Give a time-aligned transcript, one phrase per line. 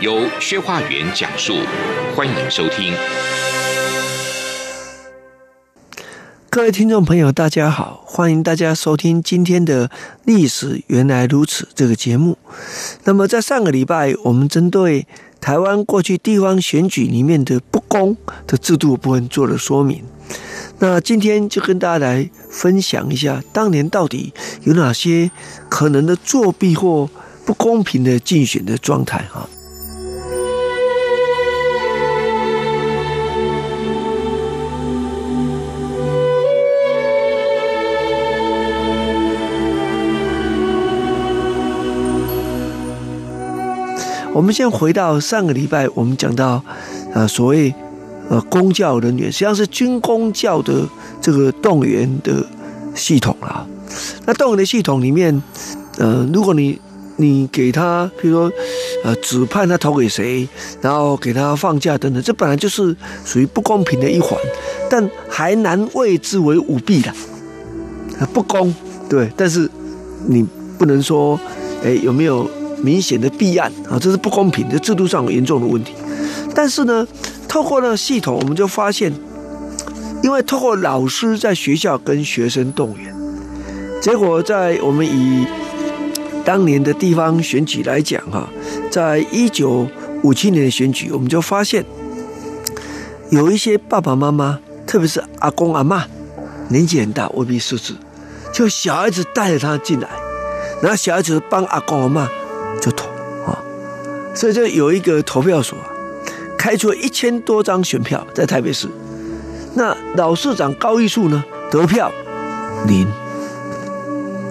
[0.00, 1.54] 由薛化元讲述，
[2.14, 2.92] 欢迎收听。
[6.50, 9.88] 各位听众朋友，大家好，欢迎大家收听今天的
[10.24, 12.36] 《历史原来如此》这个节目。
[13.04, 15.06] 那么，在上个礼拜，我们针对
[15.40, 18.14] 台湾过去地方选举里面的不公
[18.46, 20.04] 的制度部分做了说明。
[20.78, 25.30] 那今天就跟大家来分享一下，当年到底有哪些
[25.70, 27.08] 可能的作弊或
[27.46, 29.48] 不公平的竞选的状态哈。
[44.36, 46.62] 我们先回到上个礼拜，我们讲到，
[47.14, 47.74] 呃，所谓
[48.28, 50.86] 呃公教人员，实际上是军公教的
[51.22, 52.44] 这个动员的
[52.94, 53.66] 系统啊。
[54.26, 55.42] 那动员的系统里面，
[55.96, 56.78] 呃，如果你
[57.16, 58.52] 你给他，比如说
[59.04, 60.46] 呃指派他投给谁，
[60.82, 64.38] 然后给他放假等等，这本来就是属于不公平的一环，
[64.90, 67.10] 但还难谓之为舞弊的，
[68.34, 68.74] 不公
[69.08, 69.66] 对，但是
[70.26, 71.40] 你不能说，
[71.82, 72.45] 哎，有没有？
[72.86, 75.92] 明显的弊案啊，这是不公平的，制度上有严重的问题。
[76.54, 77.04] 但是呢，
[77.48, 79.12] 透过那个系统，我们就发现，
[80.22, 83.12] 因为透过老师在学校跟学生动员，
[84.00, 85.44] 结果在我们以
[86.44, 88.48] 当年的地方选举来讲哈，
[88.88, 89.88] 在一九
[90.22, 91.84] 五七年的选举，我们就发现
[93.30, 96.04] 有一些爸爸妈妈，特别是阿公阿嬷，
[96.68, 97.94] 年纪很大，未必识字，
[98.54, 100.08] 就小孩子带着他进来，
[100.80, 102.28] 然后小孩子帮阿公阿嬷。
[104.36, 105.76] 所以就有一个投票所，
[106.58, 108.86] 开出了一千多张选票在台北市。
[109.74, 112.12] 那老市长高玉树呢，得票
[112.86, 113.06] 零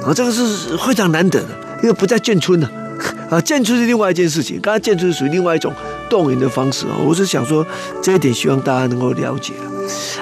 [0.03, 1.49] 啊，这个是非常难得的，
[1.83, 2.69] 因为不在建村呢
[3.29, 5.71] 啊，建村是另外一件事情，刚才建村是属于另外一种
[6.09, 6.97] 动员的方式啊。
[7.05, 7.65] 我是想说
[8.01, 9.53] 这一点，希望大家能够了解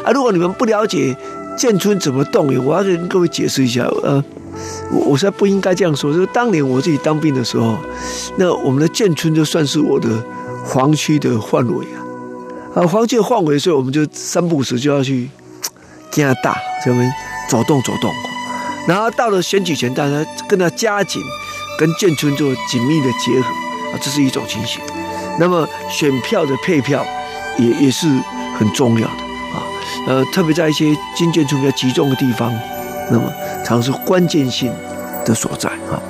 [0.04, 0.12] 啊。
[0.12, 1.16] 如果你们不了解
[1.58, 4.22] 建村怎么动员，我要跟各位解释一下呃。
[4.92, 7.78] 我我实在不应该这样说，就是当年我自己当兵的时候，
[8.38, 10.10] 那我们的建村就算是我的
[10.66, 12.00] 黄区的范围啊，
[12.76, 15.30] 啊，黄区的范围，所以我们就三不五时就要去
[16.12, 17.12] 加大，这边
[17.50, 18.14] 走动走动，
[18.88, 21.22] 然后到了选举前，大家跟他加紧
[21.80, 23.48] 跟建村做紧密的结合
[23.94, 24.80] 啊，这是一种情形。
[25.40, 27.04] 那么选票的配票
[27.58, 28.08] 也也是
[28.58, 29.24] 很重要的
[29.54, 29.64] 啊，
[30.08, 32.54] 呃，特别在一些金建村比较集中的地方，
[33.10, 33.34] 那么。
[33.64, 34.72] 常是关键性
[35.26, 36.02] 的所在啊。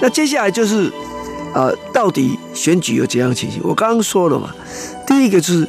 [0.00, 0.92] 那接下来就是，
[1.54, 3.58] 呃，到底选举有怎样的情形？
[3.64, 4.50] 我刚刚说了嘛，
[5.06, 5.66] 第一个就是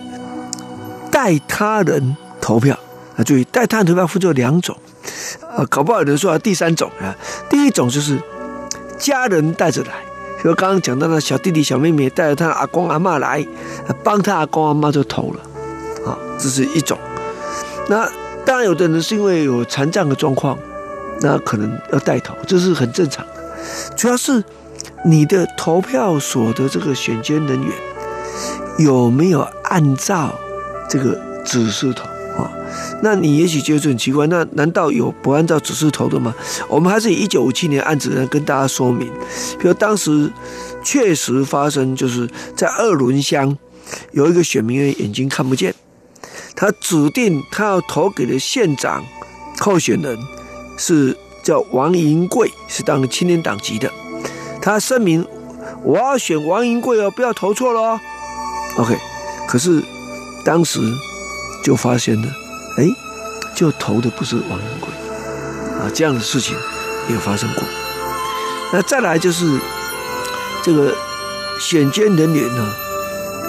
[1.10, 2.78] 代他人投票
[3.18, 4.76] 啊，注意代他人投票分作两种，
[5.56, 7.16] 啊，搞不好有人说第三种啊，
[7.50, 8.20] 第一种就是。
[8.98, 10.04] 家人带着来，
[10.42, 13.46] 比如刚刚讲到的小弟弟、小妹妹带着他阿公阿嬷来，
[14.04, 15.42] 帮他阿公阿嬷就投了，
[16.10, 16.98] 啊，这是一种。
[17.88, 18.10] 那
[18.46, 20.58] 当然，有的人是因为有残障的状况，
[21.22, 23.34] 那可能要带头，这是很正常的。
[23.96, 24.44] 主要是
[25.04, 27.72] 你的投票所的这个选监人员
[28.78, 30.34] 有没有按照
[30.88, 32.08] 这个指示投？
[32.38, 32.52] 啊
[33.02, 36.34] 那你也许觉得很奇怪，那难道有不按照指示投的吗？
[36.68, 39.10] 我们还是以一九五七年案子来跟大家说明，
[39.60, 40.32] 比如当时
[40.84, 43.58] 确实发生，就是在二仑乡
[44.12, 45.74] 有一个选民眼睛看不见，
[46.56, 49.04] 他指定他要投给的县长
[49.60, 50.18] 候选人
[50.78, 53.92] 是叫王银贵，是当青年党籍的，
[54.62, 55.26] 他声明
[55.84, 58.00] 我要选王银贵哦，不要投错了哦。
[58.78, 58.98] OK，
[59.48, 59.82] 可是
[60.44, 60.80] 当时
[61.66, 62.28] 就发现了。
[62.78, 62.88] 哎，
[63.56, 64.90] 就投的不是王银贵
[65.80, 66.56] 啊，这样的事情
[67.10, 67.64] 也发生过。
[68.72, 69.60] 那再来就是
[70.62, 70.94] 这个
[71.60, 72.72] 选监人员呢，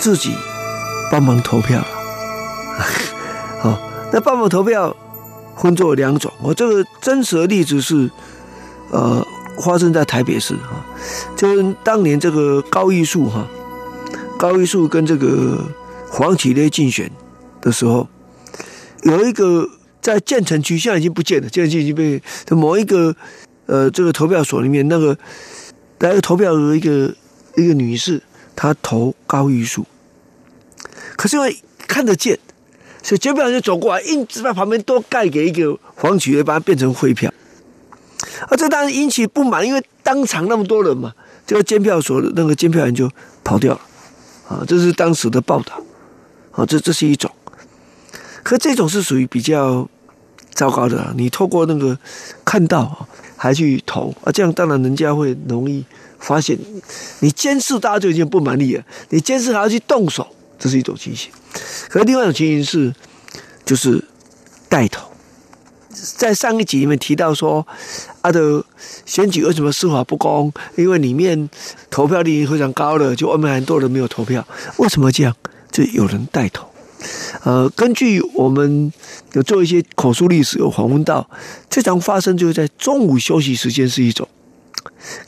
[0.00, 0.34] 自己
[1.12, 1.86] 帮忙投票了。
[3.60, 3.78] 好，
[4.10, 4.96] 那帮忙投票
[5.58, 6.32] 分作两种。
[6.40, 8.10] 我这个真实的例子是，
[8.92, 9.26] 呃，
[9.60, 10.80] 发生在台北市啊，
[11.36, 13.46] 就是当年这个高玉树哈，
[14.38, 15.58] 高玉树跟这个
[16.08, 17.10] 黄启烈竞选
[17.66, 18.06] 的时候。
[19.02, 19.68] 有一个
[20.00, 22.20] 在建成区，现在已经不见了，建成区已经被
[22.50, 23.14] 某一个
[23.66, 25.16] 呃这个投票所里面那个
[26.00, 27.14] 来个投票的一个
[27.56, 28.20] 一个女士，
[28.56, 29.86] 她投高玉树，
[31.16, 32.36] 可是因为看得见，
[33.00, 37.32] 所以监票就走过来，硬是把旁边多盖给一个黄曲，把它变成废票。
[38.48, 41.12] 啊，这当然引起不满，因为当场那么多人嘛，
[41.46, 43.08] 这个监票所的那个监票员就
[43.44, 43.80] 跑掉了。
[44.48, 45.80] 啊，这是当时的报道。
[46.52, 47.30] 啊，这这是一种，
[48.46, 49.88] 可这种是属于比较
[50.54, 51.12] 糟糕的。
[51.16, 51.98] 你透过那个
[52.44, 55.84] 看到还去投啊，这样当然人家会容易
[56.20, 56.56] 发现。
[57.18, 60.24] 你监视大家就已经不满意了，你监视还要去动手，
[60.60, 61.28] 这是一种情形。
[61.88, 62.94] 可是另外一种情形是，
[63.64, 64.04] 就是
[64.68, 65.10] 带头。
[65.90, 67.66] 在上一集里面提到说，
[68.22, 68.64] 他的
[69.04, 70.52] 选举为什么司法不公？
[70.76, 71.50] 因为里面
[71.90, 74.46] 投票率非常高的，就外面很多人没有投票。
[74.76, 75.34] 为什么这样？
[75.72, 76.68] 就有人带头。
[77.44, 78.92] 呃，根据我们
[79.32, 81.28] 有做一些口述历史，有访问到，
[81.68, 84.26] 这场发生就是在中午休息时间是一种，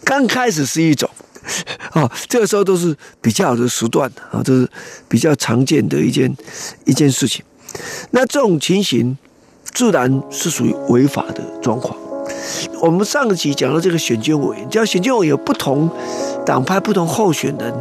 [0.04, 1.08] 刚开始是一种，
[1.92, 4.68] 啊，这个时候都是比较好的时段啊，这是
[5.08, 6.36] 比较常见的一件
[6.84, 7.44] 一件事情。
[8.10, 9.16] 那这种情形。
[9.74, 11.94] 自然是属于违法的状况。
[12.80, 15.88] 我们上一集讲到这个选监委，只要选监委有不同
[16.44, 17.72] 党派、不同候选人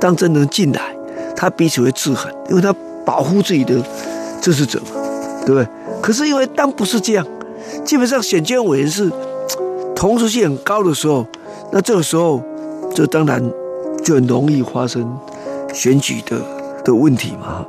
[0.00, 0.94] 当真能进来，
[1.36, 2.74] 他彼此会制衡，因为他
[3.06, 3.80] 保护自己的
[4.42, 5.00] 支持者嘛，
[5.46, 5.66] 对不对？
[6.02, 7.24] 可是因为当不是这样，
[7.84, 9.10] 基本上选监委员是
[9.94, 11.24] 同时性很高的时候，
[11.72, 12.42] 那这个时候，
[12.94, 13.42] 这当然
[14.04, 15.18] 就很容易发生
[15.72, 16.36] 选举的
[16.84, 17.64] 的问题嘛。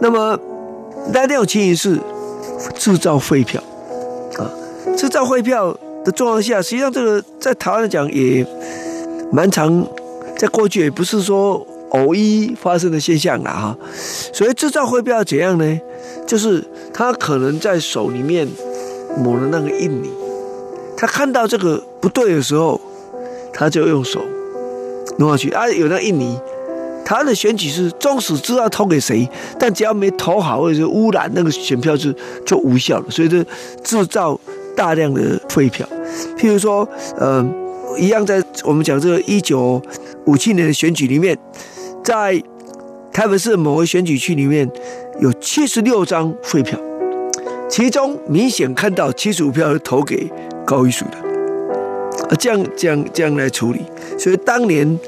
[0.00, 0.38] 那么，
[1.14, 1.98] 那这种情形是
[2.76, 3.62] 制造废票
[4.38, 4.50] 啊，
[4.96, 8.46] 制造废票的状况下，实际上这个在台湾来讲也
[9.32, 9.86] 蛮常，
[10.36, 13.76] 在过去也不是说偶一发生的现象了哈。
[14.32, 15.80] 所以制造废票怎样呢？
[16.26, 18.48] 就是他可能在手里面
[19.18, 20.10] 抹了那个印泥，
[20.96, 22.80] 他看到这个不对的时候，
[23.52, 24.20] 他就用手
[25.18, 26.38] 弄下去啊，有那印泥。
[27.04, 29.28] 他的选举是纵使知道投给谁，
[29.58, 32.14] 但只要没投好或者污染，那个选票是
[32.46, 33.04] 就无效了。
[33.10, 33.44] 所以就
[33.82, 34.40] 制造
[34.74, 35.86] 大量的废票。
[36.38, 37.46] 譬如说，呃，
[37.98, 39.80] 一样在我们讲这个一九
[40.24, 41.36] 五七年的选举里面，
[42.02, 42.42] 在
[43.12, 44.68] 台北市某个选举区里面
[45.20, 46.78] 有七十六张废票，
[47.68, 50.30] 其中明显看到七十五票是投给
[50.64, 51.18] 高玉树的，
[52.28, 53.82] 啊，这样这样这样来处理。
[54.18, 54.98] 所以当年。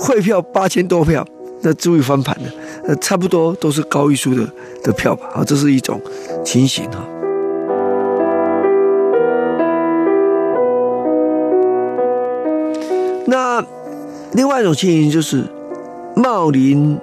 [0.00, 1.22] 汇票八千多票，
[1.60, 2.48] 那足以翻盘了。
[2.86, 4.50] 呃，差不多都是高玉树的
[4.82, 5.28] 的票吧。
[5.34, 6.00] 啊，这是一种
[6.42, 7.06] 情形哈。
[13.26, 13.62] 那
[14.32, 15.44] 另外一种情形就是
[16.16, 16.98] 茂林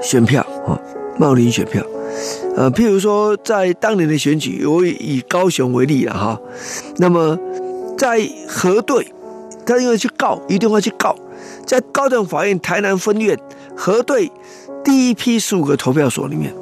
[0.00, 0.80] 选票啊，
[1.18, 1.84] 茂林选票。
[2.56, 6.40] 呃，譬如说在当年的选举，我以高雄为例了哈。
[6.96, 7.38] 那么
[7.98, 9.06] 在核对，
[9.66, 11.14] 他因为去告，一定会去告。
[11.66, 13.38] 在高等法院台南分院
[13.76, 14.30] 核对
[14.84, 16.52] 第一批十五个投票所里面，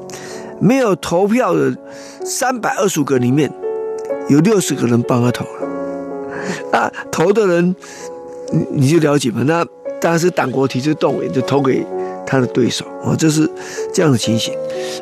[0.60, 1.74] 没有投票的
[2.24, 3.50] 三百二十五个里面，
[4.28, 5.68] 有六十个人帮他投了。
[6.72, 7.74] 那投的人，
[8.52, 9.42] 你你就了解嘛？
[9.46, 9.64] 那
[10.00, 11.84] 当然是党国体制动员，就投给
[12.26, 13.48] 他的对手啊，这是
[13.92, 14.54] 这样的情形。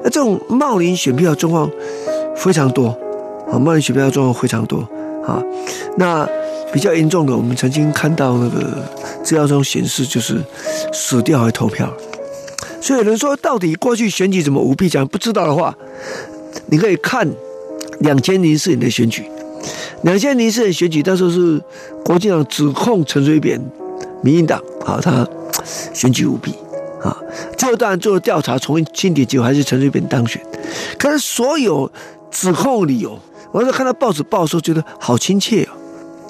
[0.02, 1.70] 那这种冒领选票状况
[2.36, 2.88] 非常多
[3.50, 4.78] 啊，冒领选票状况非常多
[5.24, 5.42] 啊。
[5.96, 6.28] 那
[6.76, 8.84] 比较严重的，我们曾经看到那个。
[9.24, 10.40] 资料中显示，就是
[10.92, 11.92] 死掉还投票，
[12.80, 14.88] 所以有人说，到底过去选举怎么舞弊？
[14.88, 15.74] 讲不知道的话，
[16.66, 17.28] 你可以看
[17.98, 19.24] 两千零四年的选举。
[20.02, 21.60] 两千零四年选举，那时候是
[22.04, 23.60] 国民党指控陈水扁、
[24.22, 25.26] 民进党啊，他
[25.92, 26.54] 选举舞弊
[27.02, 27.16] 啊。
[27.58, 30.40] 最后当然做了调查，重新清点结果还是陈水扁当选。
[30.96, 31.90] 可是所有
[32.30, 33.18] 指控理由，
[33.50, 35.70] 我那时候看到报纸报的时候，觉得好亲切哦。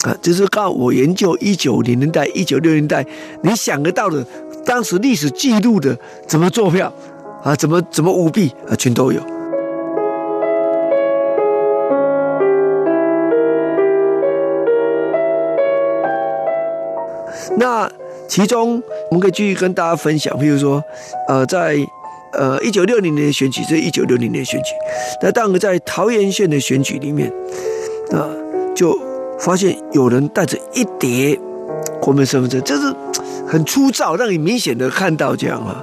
[0.07, 3.05] 啊，就是告我研究一九零年代、一九六零代，
[3.43, 4.25] 你想得到的，
[4.65, 5.99] 当时历史记录的，
[6.29, 6.93] 怎么做票，
[7.43, 9.21] 啊，怎么怎么舞弊啊，全都有。
[17.59, 17.91] 那
[18.29, 20.81] 其中我们可以继续跟大家分享，譬如说，
[21.27, 21.77] 呃，在
[22.33, 24.71] 呃一九六零年选举，这一九六零年选举，
[25.21, 27.29] 那当然在桃园县的选举里面，
[28.13, 28.31] 啊，
[28.73, 28.97] 就。
[29.39, 31.39] 发现有人带着一叠
[32.01, 32.95] 国民身份证，这是
[33.47, 35.83] 很粗糙，让你明显的看到这样啊。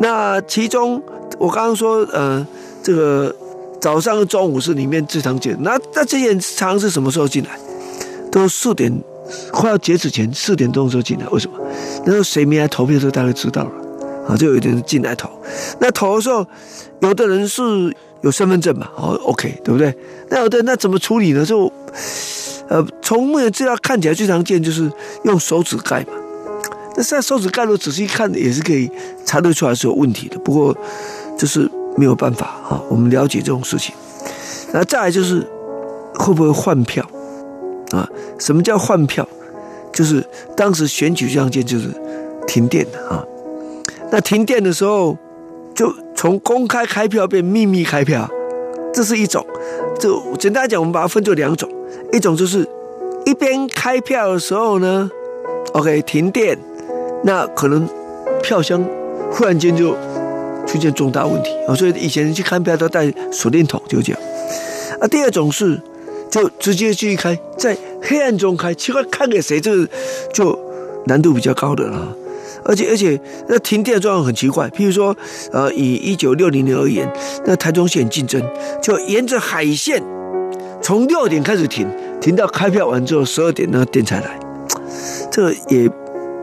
[0.00, 1.02] 那其中
[1.38, 2.46] 我刚刚说，呃，
[2.82, 3.34] 这个
[3.80, 5.56] 早上和、中午是里面最常见。
[5.60, 7.58] 那那这些人常是什么时候进来？
[8.30, 8.92] 都四点
[9.50, 11.56] 快要截止前四点钟的时候进来，为什么？
[12.04, 13.70] 那时候谁没来投票的时候，大概知道了
[14.28, 15.28] 啊，就有点人进来投。
[15.78, 16.46] 那投的时候，
[17.00, 17.62] 有的人是
[18.22, 19.94] 有身份证嘛，哦，OK，对不对？
[20.28, 21.44] 那有的人那怎么处理呢？
[21.44, 21.70] 就
[22.72, 24.90] 呃，从目前资料看起来最常见就是
[25.24, 26.14] 用手指盖嘛。
[26.96, 28.90] 那现在手指盖，如果仔细看也是可以
[29.26, 30.38] 查得出来是有问题的。
[30.38, 30.74] 不过
[31.36, 33.94] 就是没有办法啊，我们了解这种事情。
[34.72, 35.46] 那再来就是
[36.14, 37.06] 会不会换票
[37.90, 38.08] 啊？
[38.38, 39.28] 什么叫换票？
[39.92, 40.26] 就是
[40.56, 41.90] 当时选举这样件就是
[42.46, 43.22] 停电的啊。
[44.10, 45.14] 那停电的时候，
[45.74, 48.26] 就从公开开票变秘密开票，
[48.94, 49.44] 这是一种。
[50.00, 51.70] 就简单来讲，我们把它分作两种，
[52.12, 52.66] 一种就是
[53.24, 55.10] 一边开票的时候呢
[55.72, 56.58] ，OK 停电，
[57.24, 57.88] 那可能
[58.42, 58.84] 票箱
[59.30, 59.92] 忽然间就
[60.66, 64.20] 出现重大问题啊，所以以前去看票都带手电筒，就这样。
[65.00, 65.80] 啊，第二种是
[66.30, 69.88] 就直接去开，在黑暗中开，奇怪看给谁，这个
[70.32, 70.58] 就
[71.06, 72.16] 难度比较高的了。
[72.64, 73.18] 而且而且
[73.48, 75.16] 那停电的状况很奇怪，譬如说，
[75.50, 77.12] 呃，以一九六零年而言，
[77.44, 78.40] 那台中县竞争
[78.80, 80.00] 就沿着海线，
[80.82, 81.88] 从六点开始停，
[82.20, 84.38] 停到开票完之后十二点那个电才来，
[85.30, 85.88] 这也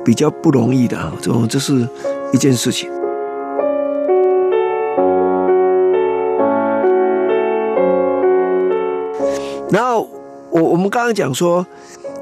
[0.05, 1.85] 比较不容易的啊，这这是
[2.31, 2.89] 一件事情。
[9.69, 10.07] 然后
[10.49, 11.67] 我我们刚刚讲说，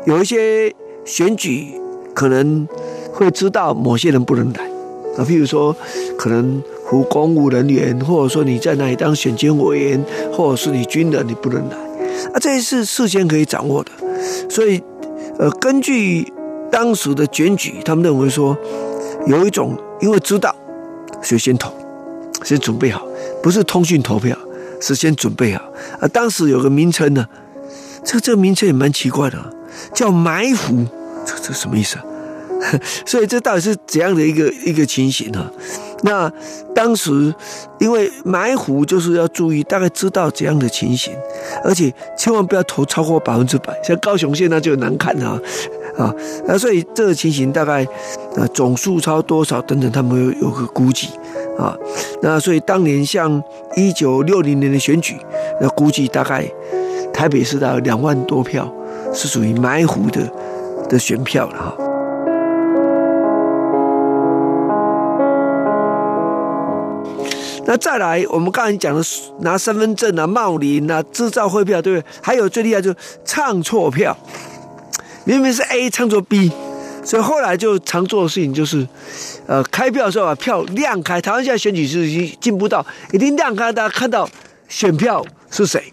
[0.05, 0.73] 有一些
[1.05, 1.79] 选举
[2.15, 2.67] 可能
[3.13, 4.65] 会知道某些人不能来。
[5.17, 5.75] 啊，譬如说
[6.17, 11.86] 可能服公务人员，或者说你在哪里当选监委员，或者是你军人，你不能来。
[12.33, 13.91] 啊，这些是事先可以掌握的。
[14.49, 14.81] 所以
[15.39, 16.31] 呃，根据
[16.71, 18.57] 当时的检举，他们认为说
[19.25, 20.55] 有一种因为知道，
[21.21, 21.71] 所以先投，
[22.43, 23.05] 先准备好，
[23.41, 24.37] 不是通讯投票。
[24.79, 26.07] 是先准备好啊！
[26.09, 27.25] 当时有个名称呢，
[28.03, 29.51] 这个这个名称也蛮奇怪的，
[29.91, 30.85] 叫埋伏，
[31.25, 32.05] 这这什么意思啊？
[33.03, 35.51] 所以这到底是怎样的一个一个情形呢？
[36.03, 36.31] 那
[36.75, 37.33] 当时
[37.79, 41.13] 因为埋伏就是要注意，大概知道怎样的情形，
[41.63, 45.39] 而且千万不要投超过百分之百，像高雄县那就难看啊
[45.97, 46.13] 啊！
[46.45, 47.83] 那所以这个情形大概
[48.35, 51.09] 啊总数超多少等等，他们有有个估计。
[51.57, 51.75] 啊，
[52.21, 53.41] 那所以当年像
[53.75, 55.17] 一九六零年的选举，
[55.59, 56.47] 那估计大概
[57.11, 58.71] 台北市的两万多票
[59.11, 60.21] 是属于埋伏的
[60.87, 61.86] 的选票了哈。
[67.67, 69.05] 那再来，我们刚才讲的
[69.41, 72.07] 拿身份证啊、冒领啊、制造汇票，对不对？
[72.23, 74.17] 还有最厉害就是唱错票，
[75.25, 76.49] 明明是 A 唱作 B。
[77.03, 78.87] 所以后来就常做的事情就是，
[79.47, 81.21] 呃，开票的时候把票亮开。
[81.21, 84.29] 台湾现在选举是已经进步到一定亮开，大家看到
[84.69, 85.91] 选票是谁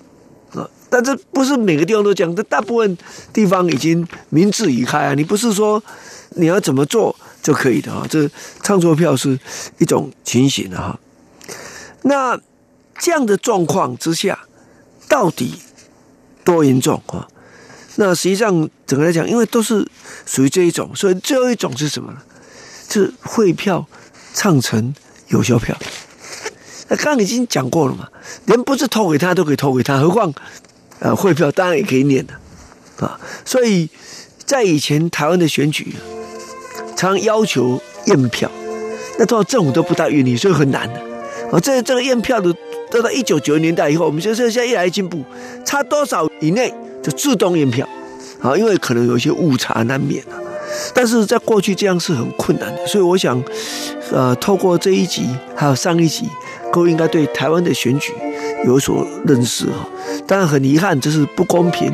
[0.55, 0.69] 啊？
[0.89, 2.99] 但这不是每个地方都讲，这大部分
[3.33, 5.15] 地方已经名字已开啊。
[5.15, 5.83] 你不是说
[6.31, 8.07] 你要怎么做就可以的啊？
[8.09, 8.29] 这
[8.63, 9.39] 唱错票是
[9.79, 10.99] 一种情形啊。
[12.07, 12.39] 那
[12.99, 14.39] 这样的状况之下，
[15.09, 15.55] 到底
[16.45, 17.27] 多严重啊？
[17.97, 19.89] 那实际上，整个来讲，因为都是
[20.27, 22.19] 属于这一种，所以最后一种是什么呢？
[22.89, 23.87] 是汇票
[24.35, 24.95] 唱成
[25.29, 25.77] 有效票。
[26.89, 28.09] 那刚刚已经讲过了嘛，
[28.47, 30.33] 连不是投给他都可以投给他，何况
[30.99, 32.35] 呃汇票当然也可以念的
[33.05, 33.19] 啊。
[33.45, 33.89] 所以
[34.45, 35.95] 在以前台湾的选举，
[36.95, 38.51] 常要求验票，
[39.19, 41.14] 那多少政府都不大愿意，所以很难的。
[41.55, 42.53] 啊这这个验票的，
[42.91, 45.23] 到到一九九零年代以后，我们就说现在越来越进步，
[45.65, 46.75] 差多少以内。
[47.05, 47.87] 就自动验票，
[48.41, 50.41] 啊，因为可能有一些误差难免啊。
[50.95, 53.45] 但是在过去这样是很困难的，所以我想，
[54.11, 56.27] 呃，透过这一集还有上一集，
[56.73, 58.15] 各位应该对台湾的选举
[58.65, 59.87] 有所认识哈。
[60.27, 61.93] 当然很遗憾，这是不公平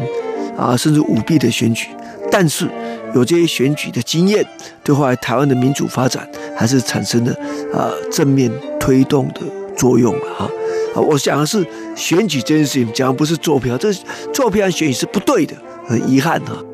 [0.57, 1.88] 啊，甚至舞弊的选举。
[2.31, 2.69] 但是
[3.14, 4.47] 有这些选举的经验，
[4.85, 7.33] 对后来台湾的民主发展还是产生了
[7.73, 9.40] 啊正面推动的
[9.76, 10.50] 作用了哈。
[10.95, 11.64] 啊，我想的是
[11.95, 13.93] 选举这件事情，讲的不是做票，这
[14.33, 15.55] 做票和选举是不对的，
[15.87, 16.64] 很遗憾啊。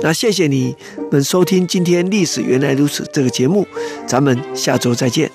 [0.00, 0.76] 那谢谢你
[1.10, 3.66] 们收听今天《历史原来如此》这个节目，
[4.06, 5.28] 咱们下周再见。